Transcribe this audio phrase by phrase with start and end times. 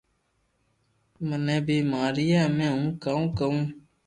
[1.27, 3.59] منو بي مارئي امي ھون ڪاوو ڪارو